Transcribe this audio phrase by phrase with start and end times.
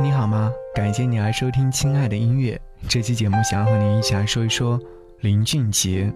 [0.00, 0.52] 你好吗？
[0.76, 2.54] 感谢你来收听《亲爱的音乐》
[2.88, 4.80] 这期节目，想要和你一起来说一说
[5.22, 6.12] 林俊杰。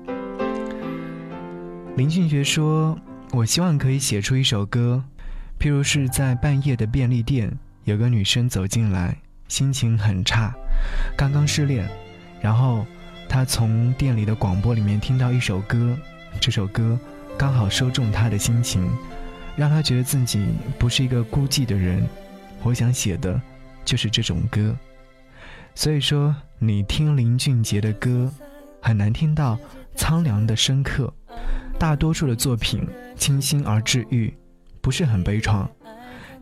[1.96, 2.96] 林俊杰说
[3.34, 5.02] ：“我希望可以写出一首歌，
[5.58, 9.16] 譬如是在半夜的便利店，有个女生走进来，
[9.48, 10.54] 心情很差，
[11.16, 11.88] 刚刚失恋，
[12.40, 12.86] 然后
[13.28, 15.96] 她从店里的广播里面听到一首歌，
[16.40, 16.96] 这首歌
[17.36, 18.88] 刚好说中她的心情，
[19.56, 20.46] 让她觉得自己
[20.78, 22.06] 不是一个孤寂的人。
[22.62, 23.40] 我想写的。”
[23.84, 24.76] 就是这种歌，
[25.74, 28.32] 所以说你听林俊杰的歌，
[28.80, 29.58] 很难听到
[29.94, 31.12] 苍凉的深刻。
[31.78, 34.32] 大多数的作品清新而治愈，
[34.80, 35.66] 不是很悲怆，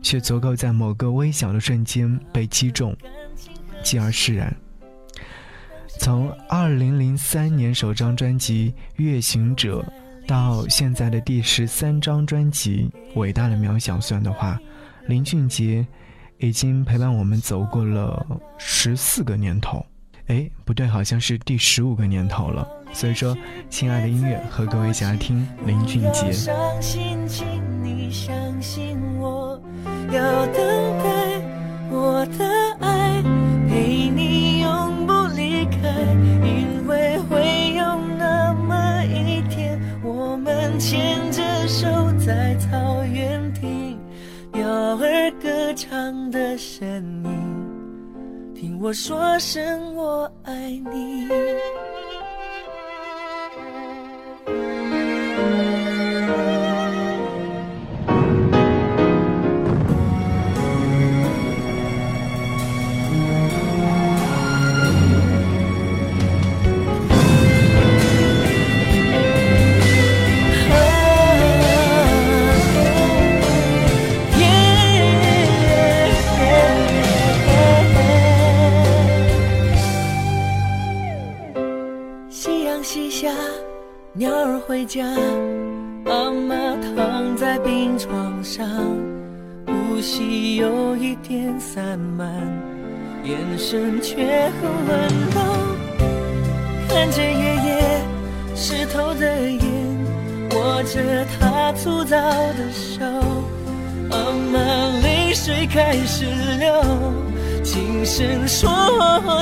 [0.01, 2.95] 却足够在某个微小的瞬间被击中，
[3.81, 4.55] 继而释然。
[5.99, 8.73] 从2003年首张专辑
[9.03, 9.83] 《月行者》
[10.27, 14.59] 到现在的第十三张专辑《伟大的渺小》，算的话，
[15.07, 15.85] 林俊杰。
[16.41, 18.25] 已经陪伴我们走过了
[18.57, 19.85] 十四个年头，
[20.25, 22.67] 哎，不对，好像是第十五个年头了。
[22.91, 23.37] 所以说，
[23.69, 26.31] 亲爱的音乐，和各位一起来听林俊杰。
[26.31, 27.45] 相信，请
[27.83, 29.61] 你相信我，
[30.11, 30.55] 要等
[31.03, 31.41] 待
[31.91, 32.43] 我的
[32.79, 33.21] 爱，
[33.69, 35.77] 陪你永不离开，
[36.43, 37.83] 因为会有
[38.17, 43.00] 那么一天，我们牵着手在草原。
[44.61, 46.85] 鸟儿歌唱的声
[47.25, 50.53] 音，听我说声我爱
[50.93, 51.27] 你。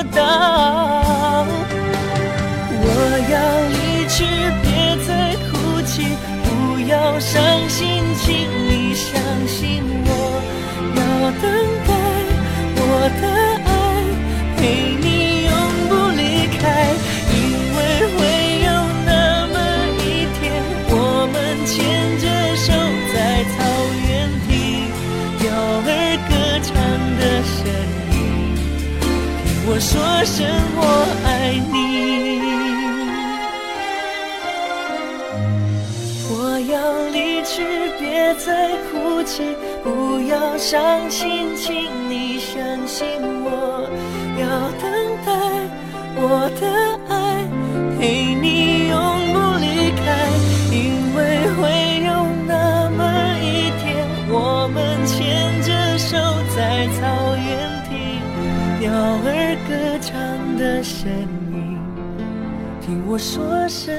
[0.04, 1.46] 到
[2.82, 2.84] ：“我
[3.30, 3.34] 要
[3.70, 4.24] 离去，
[4.62, 4.68] 别
[5.06, 5.10] 再
[5.50, 8.26] 哭泣。”不要伤心，请
[8.68, 9.08] 你相
[9.46, 10.10] 信我，
[10.96, 11.00] 要
[11.40, 11.44] 等
[11.86, 11.90] 待
[12.76, 12.80] 我
[13.20, 13.24] 的
[29.80, 30.46] 说声
[30.76, 30.82] 我
[31.24, 32.38] 爱你。
[36.28, 36.76] 我要
[37.08, 37.64] 离去，
[37.98, 39.42] 别再哭泣，
[39.82, 43.06] 不要伤心，请你相信
[43.42, 43.88] 我，
[44.38, 44.44] 要
[44.82, 44.84] 等
[45.24, 45.28] 待
[46.14, 46.20] 我
[46.60, 46.62] 的
[47.08, 47.48] 爱，
[47.98, 48.94] 陪你永
[60.60, 61.10] 的声
[61.50, 61.78] 音，
[62.82, 63.96] 听我说声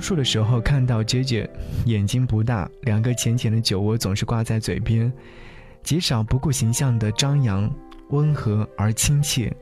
[0.00, 1.46] 大多数的时候看到杰杰，
[1.84, 5.12] 眼睛不大，两个浅浅的酒窝总是挂在嘴边，
[5.82, 7.70] 极少不顾形象的张扬，
[8.08, 9.54] 温和而亲切。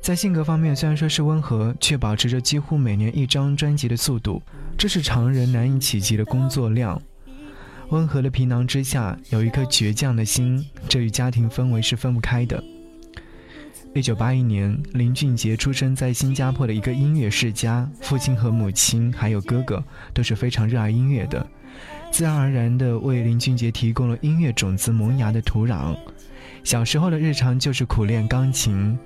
[0.00, 4.40] 在性格方面，虽然说是温和，却保持着几乎每年一张专辑的速度，
[4.78, 7.02] 这是常人难以企及的工作量。
[7.88, 12.62] 温和的皮囊之下，有一颗倔强的心，这与家庭氛围是分不开的。
[13.92, 19.82] 一九八一年，林俊杰出生在新加坡的一个音乐世家，父亲和母亲还有哥哥
[20.14, 21.44] 都是非常热爱音乐的，
[22.12, 25.96] 自然而然地为林俊杰提供了音乐种子萌芽的土壤。
[26.62, 28.96] 小时候的日常就是苦练钢琴。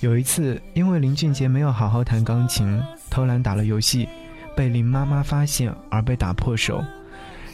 [0.00, 2.80] 有一次，因为林俊杰没有好好弹钢琴，
[3.10, 4.08] 偷懒打了游戏，
[4.56, 6.82] 被林妈妈发现而被打破手。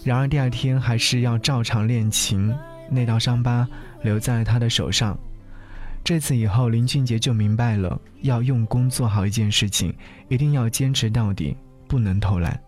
[0.04, 2.54] 然而第二天还是要照常练琴，
[2.88, 3.66] 那道伤疤
[4.02, 5.18] 留在了他的手上。
[6.02, 9.94] 这次以后，林俊杰就明白了，要用功做好一件事情，
[10.28, 11.56] 一定要坚持到底，
[11.86, 12.60] 不能偷懒。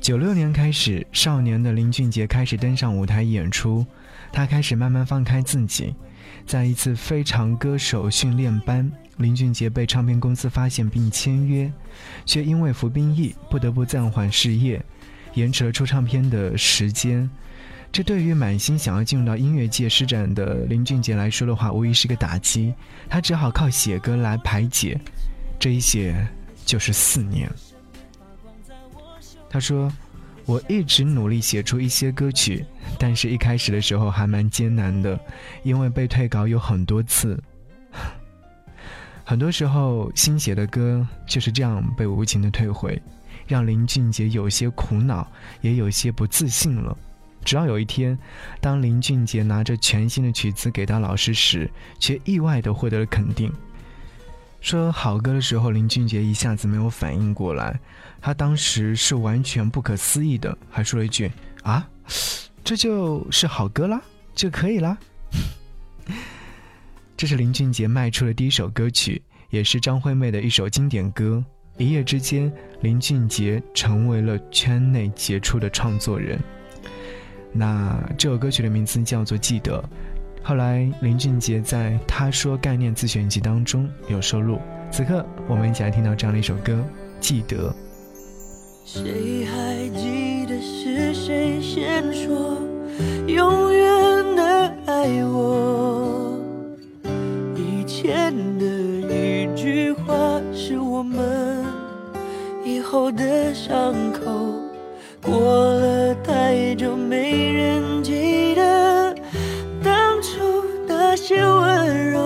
[0.00, 3.84] 九六年开始，少年的林俊杰开始登上舞台演出，
[4.32, 5.94] 他开始慢慢放开自己。
[6.46, 11.70] 在一次非常歌手训练班，林俊杰被唱片公司发现并签约，
[12.24, 14.80] 却因为服兵役不得不暂缓事业，
[15.34, 17.28] 延迟了出唱片的时间。
[17.90, 22.72] 这对于满心想要进入到音乐界施展的林俊杰来说的话，无疑是个打击。
[23.08, 25.00] 他只好靠写歌来排解，
[25.58, 26.14] 这一写
[26.64, 27.50] 就是四年。
[29.50, 29.90] 他说
[30.44, 32.64] ：“我一直努力写出一些歌曲，
[32.98, 35.18] 但是一开始的时候还蛮艰难的，
[35.64, 37.42] 因为被退稿有很多次。
[39.24, 43.00] 很多时候新写的歌就是这样被无情的退回，
[43.46, 45.26] 让林俊杰有些苦恼，
[45.62, 46.96] 也有些不自信了。
[47.48, 48.18] 直到有一天，
[48.60, 53.50] 当林俊杰拿着全新的曲子给到老师时，却意外的获得了肯定。”
[54.60, 57.80] 说好歌的时候，林俊杰一下子没有反应过来，
[58.20, 61.32] 他当时是完全不可思议的，还说了一句
[61.64, 61.88] ：“啊，
[62.62, 63.98] 这就是好歌啦，
[64.34, 64.98] 就可以啦。
[67.16, 71.42] ”这是林俊杰迈出的第一首歌曲，也是张惠妹的一首经典歌。
[71.78, 72.52] 一夜之间，
[72.82, 76.38] 林俊杰成为了圈内杰出的创作人。
[77.52, 79.78] 那这首歌曲的名字叫做《记得》。
[80.42, 84.58] 后来，林俊杰在《他说概念自选集》当中有收录。
[84.90, 86.72] 此刻，我们一起来听到这样的一首歌，
[87.20, 87.70] 《记得》。
[88.84, 92.56] 谁还记得是谁先说
[93.26, 96.38] 永远的爱我？
[97.54, 101.62] 以前的一句话是我们
[102.64, 104.67] 以后的伤口。
[105.22, 109.14] 过了太久，没人记得
[109.82, 110.28] 当初
[110.86, 111.08] 那。
[111.16, 112.20] 些温柔，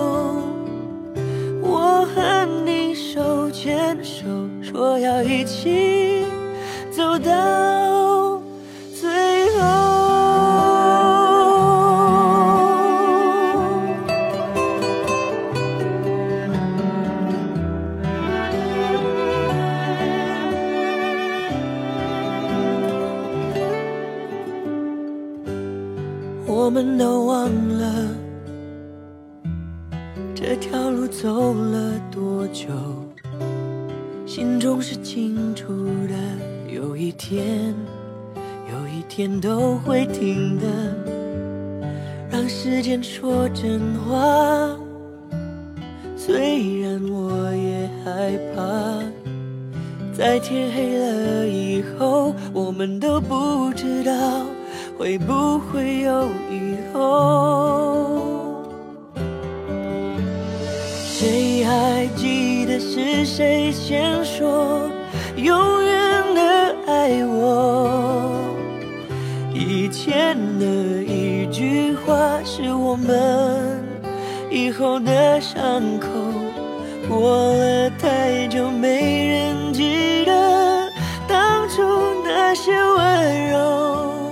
[1.61, 4.23] 我和你手牵手，
[4.61, 6.23] 说要一起
[6.89, 7.72] 走到
[39.15, 40.65] 天都会停的。
[42.31, 44.17] 让时间说真话，
[46.17, 49.03] 虽然我也害怕，
[50.17, 54.11] 在天黑了以后，我们都不知道
[54.97, 58.63] 会不会有以后。
[61.05, 64.82] 谁还记得是谁先说
[72.93, 73.83] 我们
[74.51, 76.09] 以后的伤口。
[77.09, 80.87] 过了太久，没人记得
[81.27, 81.81] 当初
[82.23, 84.31] 那些温柔。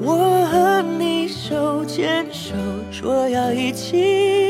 [0.00, 2.54] 我和你手牵手，
[2.92, 4.49] 说要一起。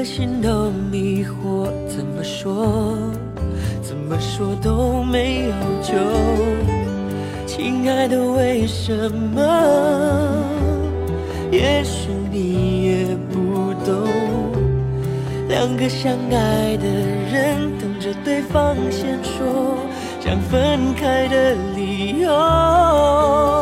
[0.00, 2.96] 颗心都迷惑，怎么说，
[3.82, 5.52] 怎么说都没有
[5.82, 5.92] 救。
[7.46, 9.42] 亲爱的，为什么？
[11.52, 14.08] 也许你也不懂。
[15.48, 16.86] 两个相爱的
[17.30, 19.76] 人，等着对方先说
[20.18, 23.59] 想分开的理由。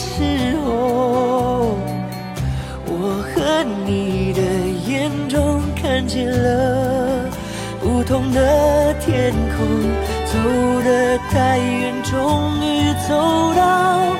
[0.00, 1.76] 时候，
[2.86, 4.40] 我和你的
[4.88, 7.28] 眼中看见了
[7.80, 9.66] 不同的天空。
[10.30, 10.38] 走
[10.84, 14.16] 得太远，终于走到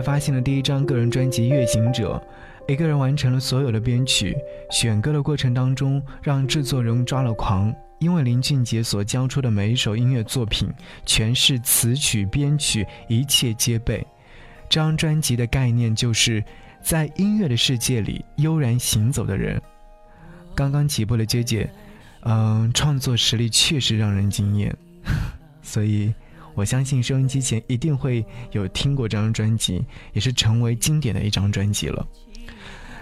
[0.00, 2.22] 发行了第一张个人专辑《月行者》，
[2.72, 4.36] 一个人完成了所有的编曲。
[4.70, 10.68] 选歌的过程当中，让制作人抓了狂，因为林俊杰所交出的每一首音乐作品，
[11.04, 14.06] 全是词曲编曲一切皆备。
[14.68, 16.42] 这张专辑的概念就是
[16.82, 19.60] 在音乐的世界里悠然行走的人。
[20.54, 21.68] 刚刚起步的杰杰，
[22.22, 24.76] 嗯，创作实力确实让人惊艳，
[25.62, 26.12] 所以。
[26.54, 32.06] 我相信收音机前一定会有听过这张专辑，也是成为经典的一张专辑了。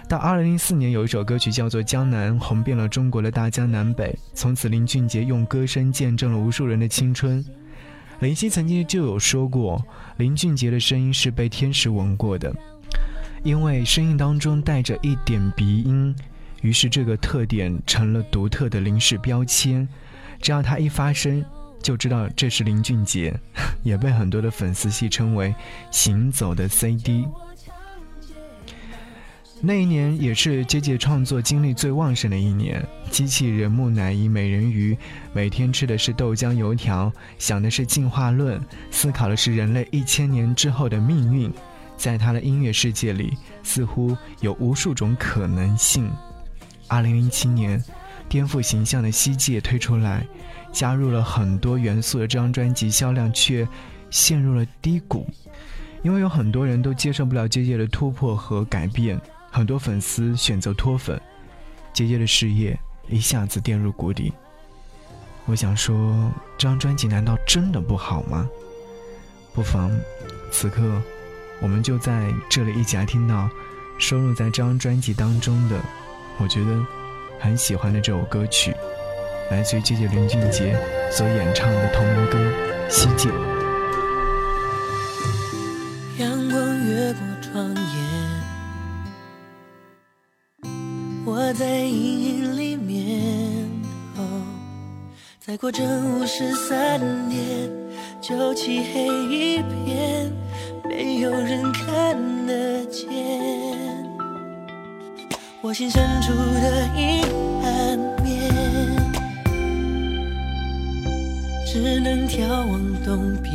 [0.07, 4.17] 到二零零四年，有一首歌曲叫做《江南》，红遍了中国的大江南北。
[4.33, 7.45] 从此，林俊杰用歌声见证了无数人的青春。
[8.19, 9.79] 林夕曾经就有说过，
[10.17, 12.51] 林俊杰的声音是被天使吻过的，
[13.43, 16.15] 因为声音当中带着一点鼻音，
[16.61, 19.87] 于是这个特点成了独特的林氏标签。
[20.41, 21.45] 只要他一发声。
[21.81, 23.33] 就知道这是林俊杰，
[23.83, 25.53] 也被很多的粉丝戏称为
[25.91, 27.27] “行走的 CD”。
[29.61, 32.81] 那一年也是杰杰创作精力最旺盛的一年，
[33.11, 34.97] 机器人、木乃伊、美人鱼，
[35.33, 38.57] 每天吃的是豆浆油条，想的是进化论，
[38.89, 41.51] 思考的是人类一千年之后的命运。
[41.97, 46.09] 在他的音乐世界里，似乎有无数种可能性。
[46.87, 47.83] 二零零七年，
[48.29, 50.25] 颠覆形象的西界推出来。
[50.71, 53.67] 加入了很多元素的这张专辑销量却
[54.11, 55.25] 陷入了低谷，
[56.03, 59.19] 因为有很多人都接受不了杰杰的突破和改变，
[59.49, 61.19] 很多粉丝选择脱粉，
[61.91, 64.31] 杰杰的事业一下子跌入谷底。
[65.45, 68.47] 我想说，这张专辑难道真的不好吗？
[69.55, 69.91] 不妨，
[70.51, 70.83] 此刻
[71.59, 73.49] 我们就在这里一起来听到
[73.97, 75.81] 收录在这张专辑当中的，
[76.37, 76.79] 我觉得
[77.39, 78.75] 很喜欢的这首歌曲。
[79.49, 80.77] 来自于姐姐林俊杰
[81.09, 82.37] 所演唱的同名歌
[82.89, 83.29] 《西界》。
[86.19, 87.83] 阳光越过窗沿，
[91.25, 93.67] 我在阴影里面。
[94.17, 94.43] 哦，
[95.39, 97.71] 再过正午十三点，
[98.21, 100.31] 就漆黑一片，
[100.83, 102.15] 没有人看
[102.45, 102.78] 得。
[105.69, 107.23] 我心深处的阴
[107.63, 108.49] 暗面。
[111.63, 113.53] 只能眺望东边，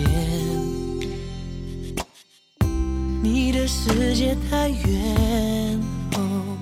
[3.21, 5.80] 你的世界太远，
[6.12, 6.56] 哦，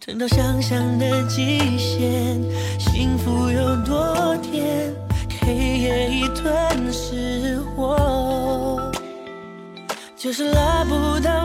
[0.00, 2.42] 撑到想象的极限，
[2.80, 4.92] 幸福有多甜，
[5.40, 8.90] 黑夜已吞噬我，
[10.16, 11.43] 就是拉不到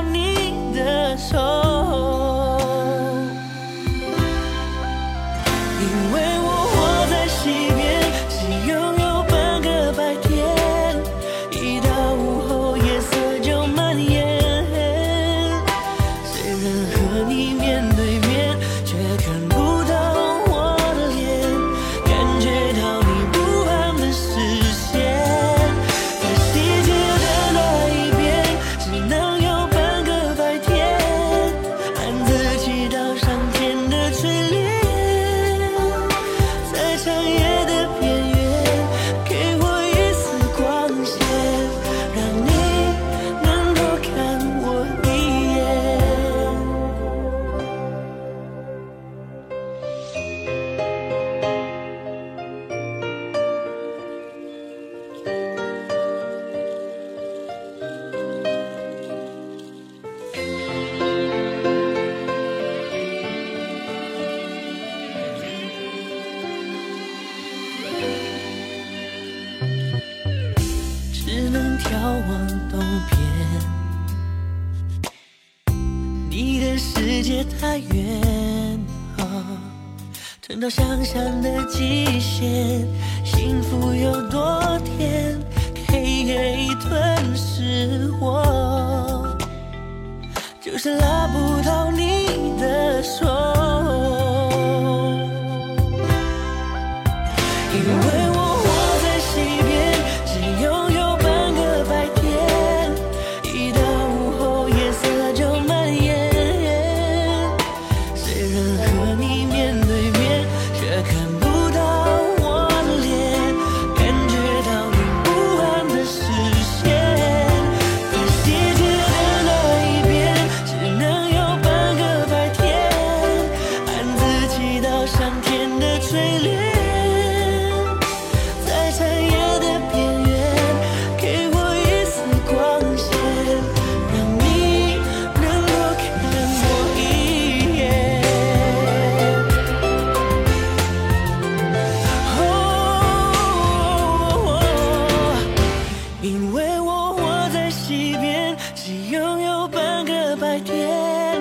[150.49, 151.39] 白天，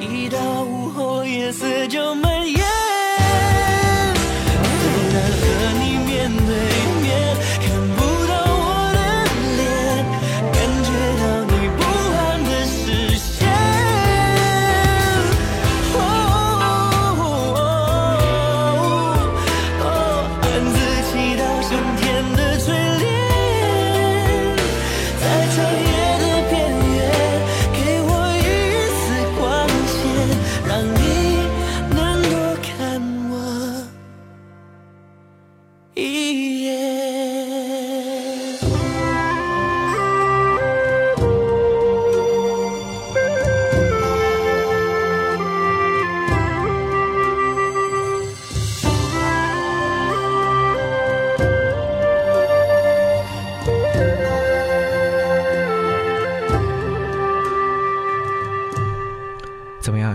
[0.00, 2.33] 一到午后夜色就没。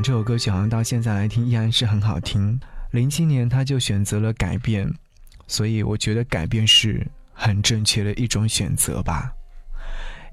[0.01, 2.59] 这首歌曲好像到现在来听依然是很好听。
[2.91, 4.91] 零七年他就选择了改变，
[5.47, 9.31] 所以我觉得改变是很正确的一种选择吧。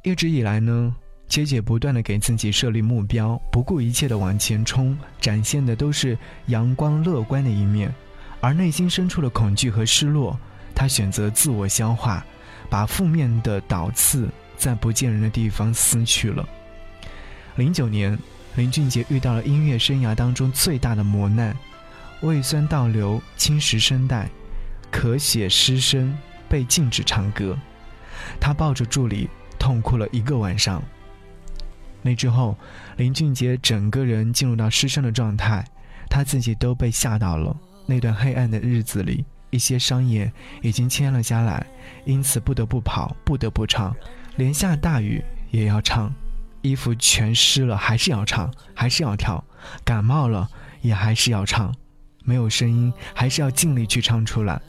[0.03, 0.95] 一直以来呢，
[1.29, 7.93] 杰姐不断的给自己设立目标，不顾一切的往前冲，展现的都是阳光乐观的一面，
[8.41, 10.39] 而内心深处的恐惧和失落，
[10.75, 12.25] 她选择自我消化，
[12.71, 16.49] 把负面的导刺在不见人的地方撕去了。
[17.57, 18.19] 零九年。
[18.57, 21.55] 林俊杰遇到了音乐生涯当中最大的磨难，
[22.23, 24.29] 胃酸倒流侵蚀声带，
[24.91, 26.17] 咳血失声，
[26.49, 27.57] 被禁止唱歌。
[28.41, 30.83] 他抱着助理痛哭了一个晚上。
[32.01, 32.57] 那之后，
[32.97, 35.63] 林俊杰整个人进入到失声的状态，
[36.09, 37.55] 他自己都被吓到了。
[37.85, 41.67] 那段黑暗的日子里，一些商业已经签了下来，
[42.07, 43.95] 因此不得不跑，不得不唱，
[44.37, 46.11] 连下大雨也要唱。
[46.67, 49.43] 衣服全湿了，还是要唱，还是要跳；
[49.85, 50.49] 感冒了，
[50.81, 51.73] 也还是要唱；
[52.25, 54.61] 没有声音，还是要尽力去唱出来；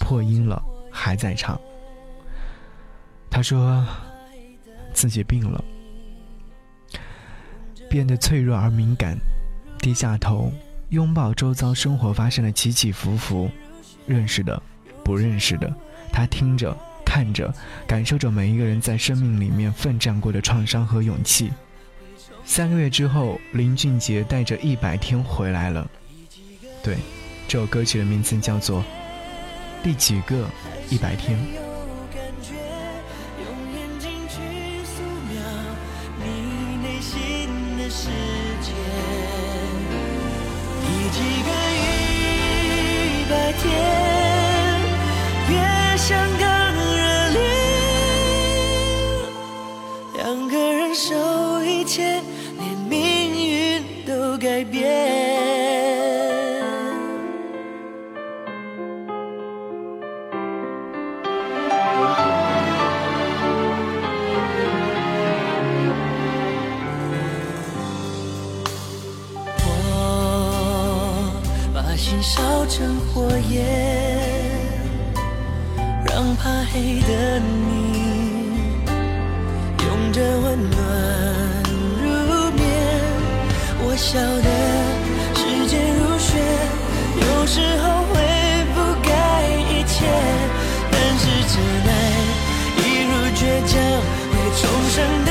[0.00, 1.60] 破音了，还在唱。
[3.30, 3.86] 他说
[4.92, 5.64] 自己病了，
[7.88, 9.16] 变得脆弱而敏感，
[9.78, 10.52] 低下头，
[10.90, 13.50] 拥抱周遭生活发生的起起伏伏，
[14.06, 14.60] 认识的，
[15.04, 15.72] 不认识的，
[16.12, 16.76] 他听着。
[17.14, 17.54] 看着，
[17.86, 21.52] 感受着每一个人在生命里面奋战过的创伤和勇气。
[22.44, 25.88] 三个月之后，林俊杰带着一百天回来了。
[26.82, 26.96] 对，
[27.46, 28.80] 这首歌曲的名字叫做
[29.80, 30.50] 《第几个
[30.90, 31.38] 一百天》。
[76.72, 77.42] 黑的你
[79.84, 80.72] 拥着温暖
[82.02, 82.06] 入
[82.52, 82.62] 眠。
[83.80, 84.48] 我晓得
[85.34, 86.28] 时间如雪，
[87.16, 88.14] 有时候会
[88.74, 89.08] 覆盖
[89.70, 89.94] 一切，
[90.90, 91.54] 但是真
[91.86, 91.90] 爱
[92.78, 93.72] 一如倔强
[94.30, 95.30] 会重生的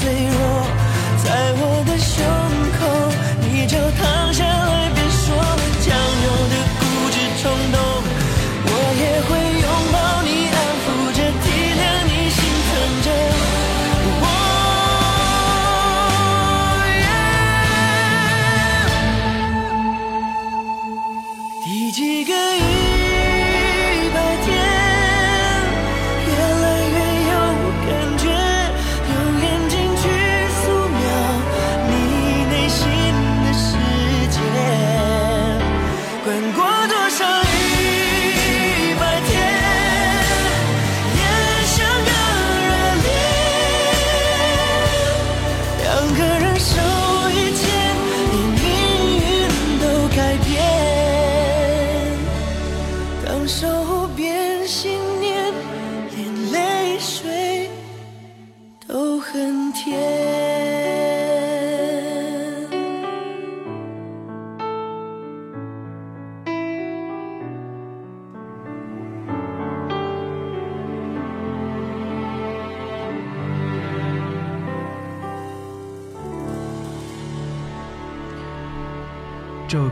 [0.00, 0.66] 脆弱
[1.22, 2.24] 在我的胸
[2.78, 2.80] 口
[3.40, 4.73] 你就躺下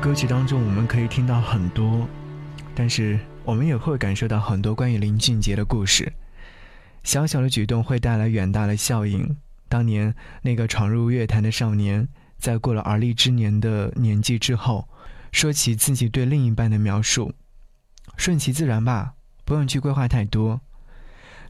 [0.03, 2.09] 歌曲当中，我们可以听到很多，
[2.75, 6.13] 但是我们也会感受到很多关于林俊杰的故事。
[7.05, 9.37] 小小的举动会带来远大的效应。
[9.69, 10.13] 当年
[10.43, 14.89] 那个闯入乐坛的少年，在过了而立之年的年纪之后，
[15.31, 17.33] 说起自己对另一半的描述
[18.19, 20.61] ：“顺其自然吧，不用去规划太多。”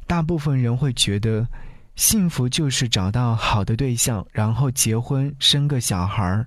[0.07, 1.49] 大部分人会觉得，
[1.97, 6.47] 幸福就是找到好的对象，然后结婚生个小孩儿。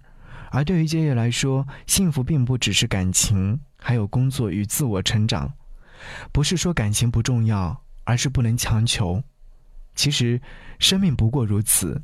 [0.56, 5.52] 而对于杰爷来说，幸福并不只是感情，还有工作与自我成长。
[6.32, 9.22] 不是说感情不重要，而是不能强求。
[9.96, 10.39] 其实，
[10.80, 12.02] 生命不过如此，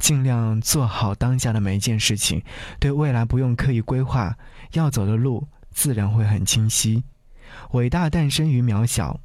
[0.00, 2.42] 尽量做好当下的每一件事情，
[2.80, 4.36] 对未来不用刻意规划，
[4.72, 7.04] 要走的路自然会很清晰。
[7.74, 9.20] 伟大诞生于渺小，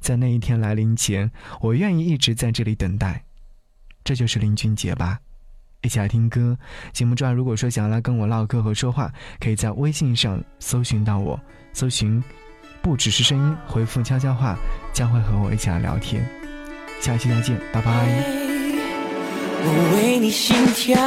[0.00, 3.22] 在那一天来临前，我愿意一直在这里等待。
[4.02, 5.20] 这就是林俊杰吧。
[5.82, 6.56] 一起来听歌。
[6.92, 11.38] 节目之外，如果说想要来跟我唠嗑和说话，可以在微信上搜寻到我，
[11.72, 12.22] 搜寻
[12.80, 14.56] “不只是声音”，回复悄悄话，
[14.92, 16.24] 将会和我一起来聊天。
[17.00, 17.92] 下期再见，拜拜。
[19.64, 20.98] 我为你心跳，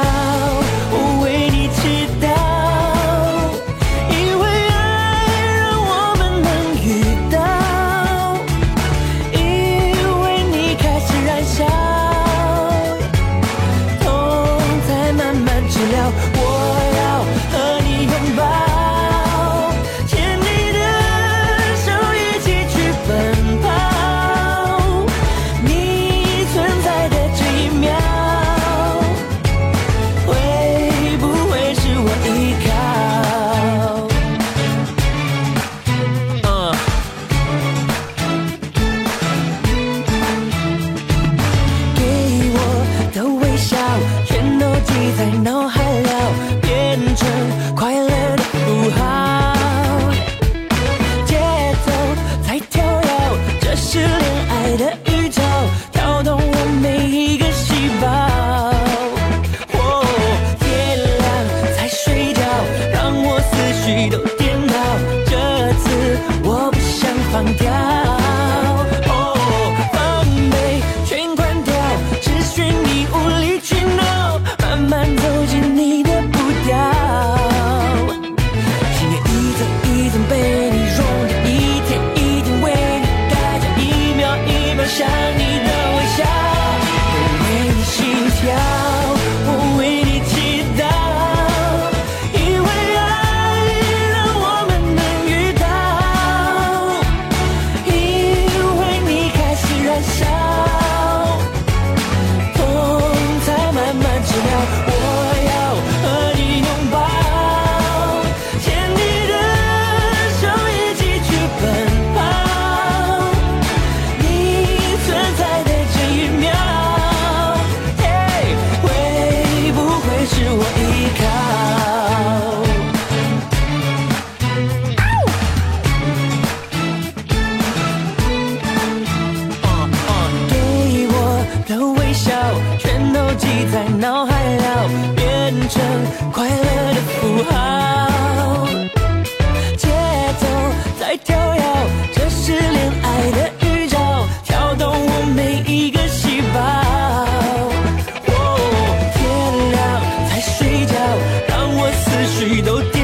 [152.26, 152.95] 谁都。